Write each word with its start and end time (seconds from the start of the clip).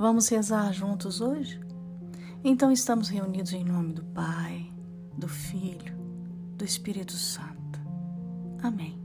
Vamos 0.00 0.30
rezar 0.30 0.72
juntos 0.72 1.20
hoje? 1.20 1.60
Então 2.42 2.72
estamos 2.72 3.10
reunidos 3.10 3.52
em 3.52 3.62
nome 3.62 3.92
do 3.92 4.02
Pai, 4.02 4.72
do 5.14 5.28
Filho, 5.28 5.94
do 6.56 6.64
Espírito 6.64 7.12
Santo. 7.12 7.78
Amém. 8.62 8.98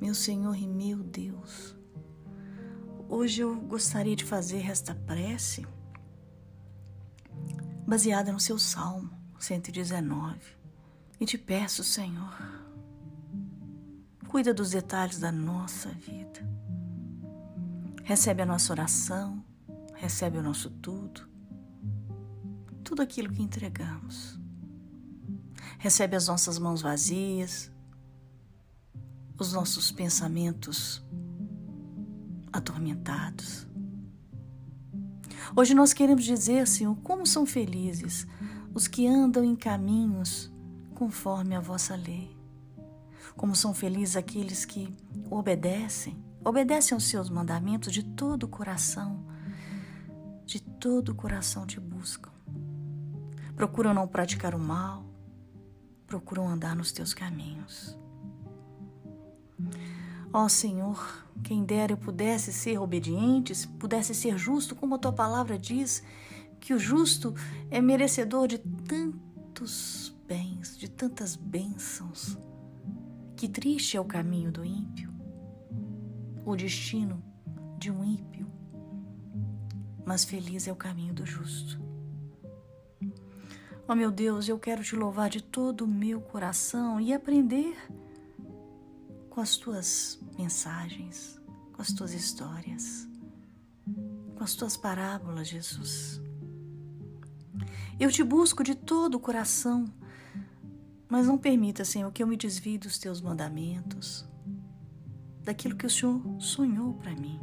Meu 0.00 0.16
Senhor 0.16 0.56
e 0.56 0.66
meu 0.66 0.98
Deus, 0.98 1.76
hoje 3.08 3.42
eu 3.42 3.54
gostaria 3.54 4.16
de 4.16 4.24
fazer 4.24 4.68
esta 4.68 4.96
prece 4.96 5.64
baseada 7.86 8.32
no 8.32 8.40
seu 8.40 8.58
Salmo 8.58 9.12
119 9.38 10.40
e 11.20 11.24
te 11.24 11.38
peço, 11.38 11.84
Senhor, 11.84 12.36
cuida 14.26 14.52
dos 14.52 14.72
detalhes 14.72 15.20
da 15.20 15.30
nossa 15.30 15.90
vida. 15.90 16.55
Recebe 18.06 18.40
a 18.40 18.46
nossa 18.46 18.72
oração, 18.72 19.44
recebe 19.96 20.38
o 20.38 20.42
nosso 20.42 20.70
tudo, 20.70 21.28
tudo 22.84 23.02
aquilo 23.02 23.32
que 23.32 23.42
entregamos. 23.42 24.38
Recebe 25.76 26.14
as 26.14 26.28
nossas 26.28 26.56
mãos 26.56 26.80
vazias, 26.80 27.68
os 29.36 29.52
nossos 29.52 29.90
pensamentos 29.90 31.04
atormentados. 32.52 33.66
Hoje 35.56 35.74
nós 35.74 35.92
queremos 35.92 36.22
dizer, 36.22 36.68
Senhor, 36.68 36.94
como 37.02 37.26
são 37.26 37.44
felizes 37.44 38.24
os 38.72 38.86
que 38.86 39.08
andam 39.08 39.42
em 39.42 39.56
caminhos 39.56 40.48
conforme 40.94 41.56
a 41.56 41.60
vossa 41.60 41.96
lei. 41.96 42.30
Como 43.36 43.56
são 43.56 43.74
felizes 43.74 44.14
aqueles 44.14 44.64
que 44.64 44.96
obedecem, 45.28 46.24
obedecem 46.46 46.94
aos 46.94 47.04
seus 47.04 47.28
mandamentos 47.28 47.92
de 47.92 48.04
todo 48.04 48.44
o 48.44 48.48
coração, 48.48 49.26
de 50.44 50.62
todo 50.62 51.08
o 51.08 51.14
coração 51.14 51.66
te 51.66 51.80
buscam. 51.80 52.30
Procuram 53.56 53.92
não 53.92 54.06
praticar 54.06 54.54
o 54.54 54.58
mal, 54.58 55.04
procuram 56.06 56.48
andar 56.48 56.76
nos 56.76 56.92
teus 56.92 57.12
caminhos. 57.12 57.98
Ó 60.32 60.44
oh, 60.44 60.48
Senhor, 60.48 61.26
quem 61.42 61.64
dera 61.64 61.94
eu 61.94 61.96
pudesse 61.96 62.52
ser 62.52 62.78
obediente, 62.78 63.66
pudesse 63.78 64.14
ser 64.14 64.38
justo, 64.38 64.76
como 64.76 64.94
a 64.94 64.98
tua 64.98 65.12
palavra 65.12 65.58
diz, 65.58 66.04
que 66.60 66.72
o 66.72 66.78
justo 66.78 67.34
é 67.72 67.80
merecedor 67.80 68.46
de 68.46 68.58
tantos 68.58 70.14
bens, 70.28 70.78
de 70.78 70.88
tantas 70.88 71.34
bênçãos. 71.34 72.38
Que 73.34 73.48
triste 73.48 73.96
é 73.96 74.00
o 74.00 74.04
caminho 74.04 74.52
do 74.52 74.64
ímpio, 74.64 75.05
o 76.46 76.54
destino 76.54 77.20
de 77.76 77.90
um 77.90 78.04
ímpio, 78.04 78.46
mas 80.04 80.24
feliz 80.24 80.68
é 80.68 80.72
o 80.72 80.76
caminho 80.76 81.12
do 81.12 81.26
justo. 81.26 81.76
Ó 83.88 83.92
oh, 83.92 83.94
meu 83.96 84.12
Deus, 84.12 84.48
eu 84.48 84.56
quero 84.56 84.82
te 84.82 84.94
louvar 84.94 85.28
de 85.28 85.42
todo 85.42 85.82
o 85.82 85.88
meu 85.88 86.20
coração 86.20 87.00
e 87.00 87.12
aprender 87.12 87.76
com 89.28 89.40
as 89.40 89.56
tuas 89.56 90.20
mensagens, 90.38 91.40
com 91.72 91.82
as 91.82 91.92
tuas 91.92 92.12
histórias, 92.12 93.08
com 94.36 94.44
as 94.44 94.54
tuas 94.54 94.76
parábolas, 94.76 95.48
Jesus. 95.48 96.20
Eu 97.98 98.10
te 98.10 98.22
busco 98.22 98.62
de 98.62 98.76
todo 98.76 99.16
o 99.16 99.20
coração, 99.20 99.84
mas 101.08 101.26
não 101.26 101.36
permita, 101.36 101.84
Senhor, 101.84 102.12
que 102.12 102.22
eu 102.22 102.26
me 102.26 102.36
desvie 102.36 102.78
dos 102.78 102.98
teus 102.98 103.20
mandamentos, 103.20 104.28
daquilo 105.46 105.76
que 105.76 105.86
o 105.86 105.90
Senhor 105.90 106.20
sonhou 106.38 106.92
para 106.92 107.14
mim. 107.14 107.40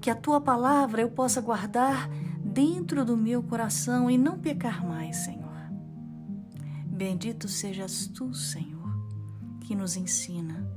Que 0.00 0.10
a 0.10 0.14
tua 0.14 0.40
palavra 0.40 1.02
eu 1.02 1.10
possa 1.10 1.40
guardar 1.40 2.08
dentro 2.44 3.04
do 3.04 3.16
meu 3.16 3.42
coração 3.42 4.08
e 4.08 4.16
não 4.16 4.38
pecar 4.38 4.86
mais, 4.86 5.16
Senhor. 5.16 5.42
Bendito 6.86 7.48
sejas 7.48 8.06
tu, 8.06 8.32
Senhor 8.32 8.72
que 9.72 9.76
nos 9.76 9.96
ensina 9.96 10.68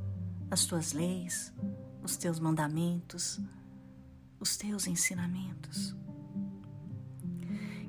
as 0.50 0.66
tuas 0.66 0.94
leis, 0.94 1.53
os 2.01 2.16
teus 2.16 2.40
mandamentos, 2.40 3.41
os 4.40 4.56
teus 4.56 4.88
ensinamentos. 4.88 5.94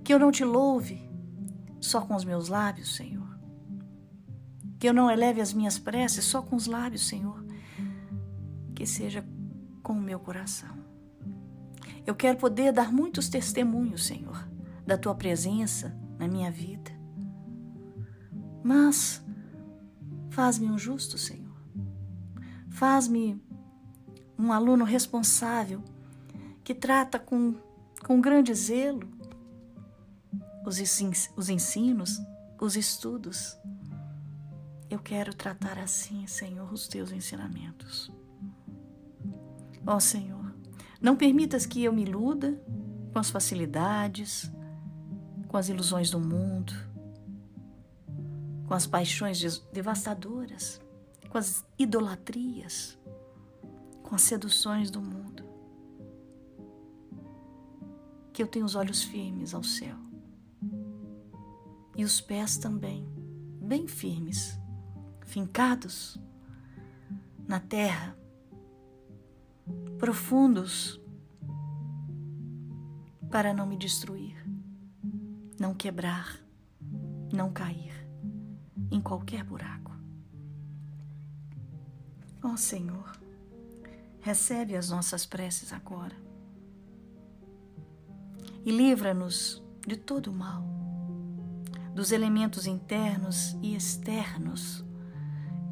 Que 0.03 0.13
eu 0.13 0.19
não 0.19 0.33
te 0.33 0.45
louve 0.45 1.09
só 1.81 2.01
com 2.01 2.17
os 2.17 2.25
meus 2.25 2.49
lábios, 2.49 2.97
Senhor. 2.97 3.39
Que 4.81 4.89
eu 4.89 4.93
não 4.93 5.09
eleve 5.09 5.41
as 5.41 5.53
minhas 5.53 5.79
preces 5.79 6.25
só 6.25 6.43
com 6.43 6.57
os 6.57 6.67
lábios, 6.67 7.07
Senhor. 7.07 7.46
Que 8.77 8.87
seja 8.87 9.27
com 9.83 9.95
o 9.95 10.01
meu 10.01 10.21
coração. 10.21 10.77
Eu 12.07 12.15
quero 12.15 12.39
poder 12.39 12.71
dar 12.71 12.93
muitos 12.93 13.29
testemunhos, 13.29 14.07
Senhor, 14.07 14.49
da 14.87 14.97
tua 14.97 15.17
presença 15.17 15.99
na 16.17 16.29
minha 16.29 16.53
vida. 16.53 16.93
Mas 18.63 19.27
Faz-me 20.37 20.71
um 20.71 20.79
justo, 20.79 21.17
Senhor. 21.17 21.57
Faz-me 22.69 23.43
um 24.39 24.53
aluno 24.53 24.85
responsável 24.85 25.83
que 26.63 26.75
trata 26.75 27.19
com, 27.19 27.55
com 28.05 28.21
grande 28.21 28.53
zelo 28.53 29.09
os, 30.67 30.77
os 31.35 31.49
ensinos, 31.49 32.21
os 32.61 32.77
estudos. 32.77 33.57
Eu 34.91 34.99
quero 34.99 35.33
tratar 35.33 35.79
assim, 35.79 36.27
Senhor, 36.27 36.71
os 36.71 36.87
teus 36.87 37.13
ensinamentos. 37.13 38.13
Ó 39.87 40.01
Senhor, 40.01 40.53
não 41.01 41.17
permitas 41.17 41.65
que 41.65 41.85
eu 41.85 41.93
me 41.93 42.03
iluda 42.03 42.61
com 43.13 43.19
as 43.19 43.31
facilidades, 43.31 44.51
com 45.49 45.57
as 45.57 45.69
ilusões 45.69 46.11
do 46.11 46.19
mundo 46.19 46.75
com 48.67 48.75
as 48.75 48.87
paixões 48.87 49.61
devastadoras, 49.73 50.81
com 51.31 51.39
as 51.39 51.65
idolatrias, 51.79 52.99
com 54.03 54.15
as 54.15 54.23
seduções 54.23 54.91
do 54.91 55.01
mundo. 55.01 55.45
Que 58.33 58.43
eu 58.43 58.47
tenha 58.47 58.65
os 58.65 58.75
olhos 58.75 59.03
firmes 59.03 59.55
ao 59.55 59.63
céu 59.63 59.97
e 61.97 62.05
os 62.05 62.21
pés 62.21 62.59
também, 62.59 63.09
bem 63.63 63.89
firmes, 63.89 64.59
fincados 65.25 66.21
na 67.49 67.59
terra, 67.59 68.15
profundos, 69.99 71.01
para 73.31 73.53
não 73.53 73.67
me 73.67 73.77
destruir, 73.77 74.37
não 75.59 75.75
quebrar, 75.75 76.39
não 77.33 77.53
cair 77.53 77.93
em 78.91 79.01
qualquer 79.01 79.43
buraco. 79.45 79.93
Ó 82.43 82.53
oh, 82.53 82.57
Senhor, 82.57 83.13
recebe 84.21 84.77
as 84.77 84.91
nossas 84.91 85.27
preces 85.27 85.73
agora 85.73 86.15
e 88.65 88.71
livra-nos 88.71 89.63
de 89.87 89.97
todo 89.97 90.29
o 90.29 90.33
mal, 90.33 90.65
dos 91.95 92.11
elementos 92.11 92.67
internos 92.67 93.57
e 93.63 93.77
externos 93.77 94.85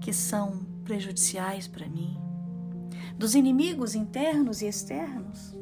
que 0.00 0.12
são 0.12 0.64
prejudiciais 0.84 1.66
para 1.66 1.88
mim, 1.88 2.16
dos 3.16 3.34
inimigos 3.34 3.94
internos 3.94 4.62
e 4.62 4.66
externos 4.66 5.54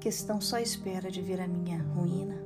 que 0.00 0.08
estão 0.08 0.38
só 0.40 0.56
à 0.56 0.60
espera 0.60 1.10
de 1.10 1.22
ver 1.22 1.40
a 1.40 1.48
minha 1.48 1.82
ruína. 1.82 2.36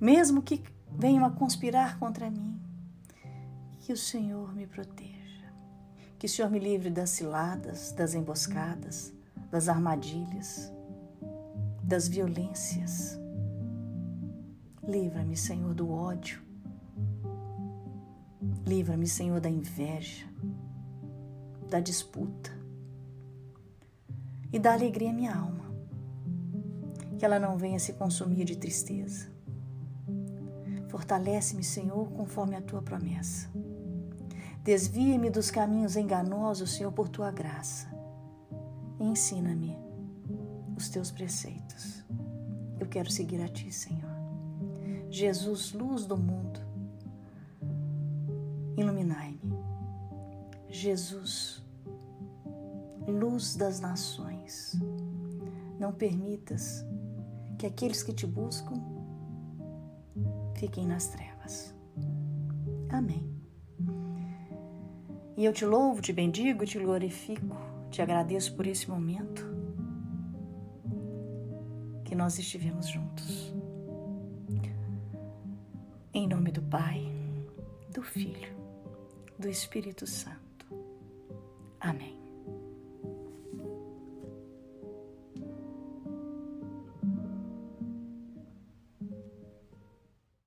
Mesmo 0.00 0.40
que 0.40 0.62
venham 0.90 1.26
a 1.26 1.30
conspirar 1.30 1.98
contra 1.98 2.30
mim. 2.30 2.58
Que 3.80 3.92
o 3.92 3.96
Senhor 3.96 4.54
me 4.54 4.66
proteja. 4.66 5.52
Que 6.18 6.24
o 6.24 6.28
Senhor 6.28 6.50
me 6.50 6.58
livre 6.58 6.88
das 6.88 7.10
ciladas, 7.10 7.92
das 7.92 8.14
emboscadas, 8.14 9.12
das 9.50 9.68
armadilhas, 9.68 10.72
das 11.82 12.08
violências. 12.08 13.18
Livra-me, 14.82 15.36
Senhor, 15.36 15.74
do 15.74 15.90
ódio. 15.90 16.40
Livra-me, 18.66 19.06
Senhor, 19.06 19.40
da 19.40 19.50
inveja, 19.50 20.26
da 21.68 21.80
disputa 21.80 22.50
e 24.52 24.58
da 24.58 24.72
alegria 24.72 25.12
minha 25.12 25.34
alma. 25.34 25.68
Que 27.18 27.24
ela 27.24 27.38
não 27.38 27.56
venha 27.56 27.78
se 27.78 27.92
consumir 27.94 28.44
de 28.44 28.56
tristeza 28.56 29.38
Fortalece-me, 30.88 31.62
Senhor, 31.62 32.10
conforme 32.12 32.56
a 32.56 32.62
tua 32.62 32.80
promessa. 32.80 33.48
Desvia-me 34.64 35.30
dos 35.30 35.50
caminhos 35.50 35.96
enganosos, 35.96 36.72
Senhor, 36.72 36.92
por 36.92 37.08
tua 37.08 37.30
graça. 37.30 37.88
Ensina-me 38.98 39.76
os 40.76 40.88
teus 40.88 41.10
preceitos. 41.10 42.04
Eu 42.80 42.86
quero 42.86 43.10
seguir 43.10 43.40
a 43.42 43.48
ti, 43.48 43.70
Senhor. 43.70 44.08
Jesus, 45.10 45.72
luz 45.72 46.06
do 46.06 46.16
mundo, 46.16 46.60
iluminai-me. 48.76 49.57
Jesus, 50.70 51.62
luz 53.06 53.56
das 53.56 53.80
nações, 53.80 54.78
Não 55.78 55.92
permitas 55.92 56.84
que 57.56 57.64
aqueles 57.66 58.02
que 58.02 58.12
te 58.12 58.26
buscam 58.26 58.74
fiquem 60.56 60.86
nas 60.86 61.06
trevas. 61.06 61.72
Amém. 62.90 63.24
E 65.36 65.44
eu 65.44 65.52
te 65.52 65.64
louvo, 65.64 66.02
te 66.02 66.12
bendigo, 66.12 66.66
te 66.66 66.78
glorifico, 66.80 67.56
te 67.90 68.02
agradeço 68.02 68.56
por 68.56 68.66
esse 68.66 68.90
momento 68.90 69.46
que 72.04 72.14
nós 72.14 72.38
estivemos 72.38 72.88
juntos. 72.88 73.54
Em 76.12 76.26
nome 76.26 76.50
do 76.50 76.62
Pai, 76.62 77.06
do 77.94 78.02
Filho, 78.02 78.52
do 79.38 79.48
Espírito 79.48 80.06
Santo. 80.06 80.47
Amém. 81.80 82.17